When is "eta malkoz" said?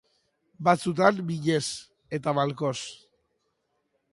2.19-2.75